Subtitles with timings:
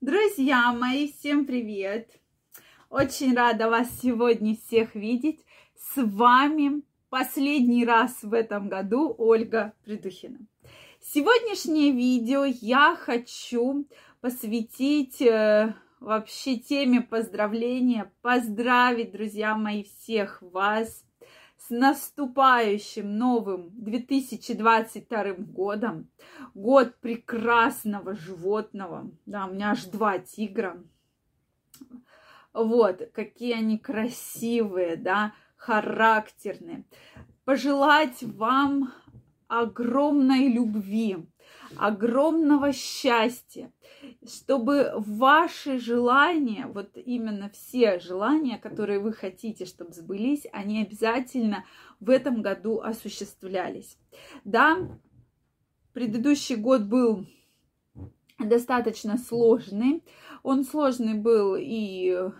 [0.00, 2.20] Друзья мои, всем привет!
[2.88, 5.44] Очень рада вас сегодня всех видеть.
[5.74, 10.38] С вами последний раз в этом году Ольга Придухина.
[11.00, 13.88] Сегодняшнее видео я хочу
[14.20, 21.04] посвятить э, вообще теме поздравления, поздравить, друзья мои, всех вас
[21.58, 26.08] с наступающим новым 2022 годом.
[26.54, 29.10] Год прекрасного животного.
[29.26, 30.82] Да, у меня аж два тигра.
[32.52, 36.84] Вот, какие они красивые, да, характерные.
[37.44, 38.92] Пожелать вам
[39.48, 41.26] огромной любви,
[41.76, 43.72] огромного счастья,
[44.26, 51.64] чтобы ваши желания, вот именно все желания, которые вы хотите, чтобы сбылись, они обязательно
[52.00, 53.98] в этом году осуществлялись.
[54.44, 54.78] Да,
[55.92, 57.26] предыдущий год был
[58.38, 60.02] достаточно сложный.
[60.42, 62.30] Он сложный был и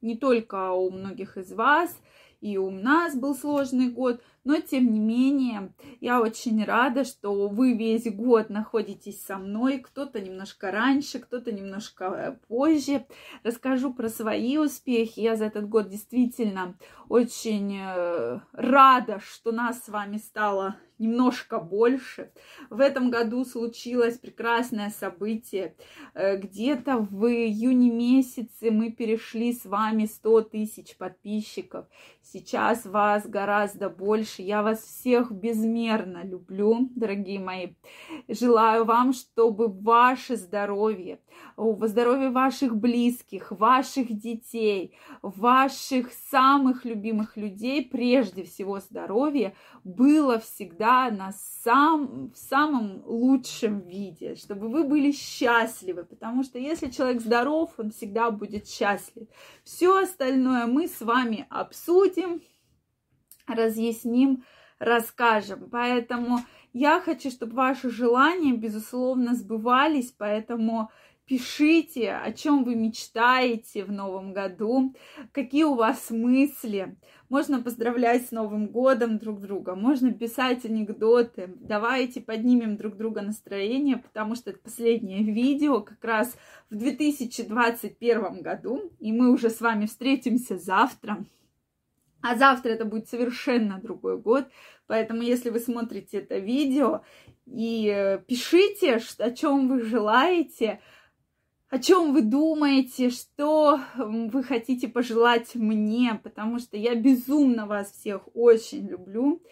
[0.00, 1.96] не только у многих из вас,
[2.40, 7.74] и у нас был сложный год, но тем не менее я очень рада, что вы
[7.74, 13.06] весь год находитесь со мной, кто-то немножко раньше, кто-то немножко э, позже.
[13.44, 15.20] Расскажу про свои успехи.
[15.20, 16.76] Я за этот год действительно
[17.08, 22.30] очень э, рада, что нас с вами стало немножко больше.
[22.70, 25.74] В этом году случилось прекрасное событие.
[26.14, 31.86] Э, где-то в июне месяце мы перешли с вами 100 тысяч подписчиков.
[32.22, 34.31] Сейчас вас гораздо больше.
[34.38, 37.68] Я вас всех безмерно люблю, дорогие мои.
[38.28, 41.20] Желаю вам, чтобы ваше здоровье,
[41.56, 51.32] здоровье ваших близких, ваших детей, ваших самых любимых людей, прежде всего здоровье, было всегда на
[51.32, 57.90] сам, в самом лучшем виде, чтобы вы были счастливы, потому что если человек здоров, он
[57.90, 59.26] всегда будет счастлив.
[59.64, 62.40] Все остальное мы с вами обсудим,
[63.46, 64.44] разъясним,
[64.78, 65.68] расскажем.
[65.70, 66.40] Поэтому
[66.72, 70.90] я хочу, чтобы ваши желания, безусловно, сбывались, поэтому
[71.24, 74.92] Пишите, о чем вы мечтаете в новом году,
[75.30, 76.96] какие у вас мысли.
[77.28, 81.54] Можно поздравлять с Новым годом друг друга, можно писать анекдоты.
[81.60, 86.36] Давайте поднимем друг друга настроение, потому что это последнее видео как раз
[86.70, 91.24] в 2021 году, и мы уже с вами встретимся завтра.
[92.22, 94.46] А завтра это будет совершенно другой год.
[94.86, 97.02] Поэтому, если вы смотрите это видео
[97.46, 100.80] и э, пишите, о чем вы желаете,
[101.68, 108.28] о чем вы думаете, что вы хотите пожелать мне, потому что я безумно вас всех
[108.34, 109.42] очень люблю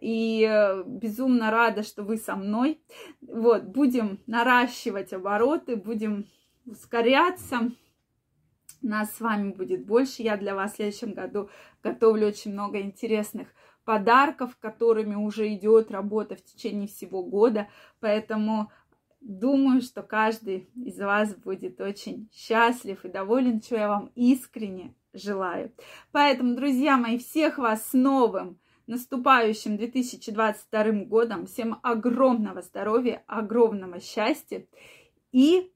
[0.00, 2.80] и э, безумно рада, что вы со мной.
[3.22, 6.26] Вот, будем наращивать обороты, будем
[6.66, 7.72] ускоряться.
[8.82, 10.22] Нас с вами будет больше.
[10.22, 11.50] Я для вас в следующем году
[11.82, 13.48] готовлю очень много интересных
[13.84, 17.68] подарков, которыми уже идет работа в течение всего года.
[18.00, 18.70] Поэтому
[19.20, 25.72] Думаю, что каждый из вас будет очень счастлив и доволен, что я вам искренне желаю.
[26.10, 31.46] Поэтому, друзья мои, всех вас с новым наступающим 2022 годом.
[31.46, 34.66] Всем огромного здоровья, огромного счастья.
[35.32, 35.70] И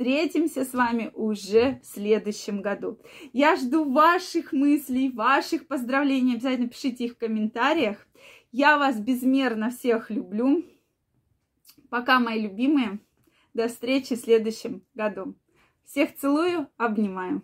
[0.00, 2.98] встретимся с вами уже в следующем году.
[3.34, 6.36] Я жду ваших мыслей, ваших поздравлений.
[6.36, 8.06] Обязательно пишите их в комментариях.
[8.50, 10.64] Я вас безмерно всех люблю.
[11.90, 12.98] Пока, мои любимые.
[13.52, 15.34] До встречи в следующем году.
[15.84, 17.42] Всех целую, обнимаю.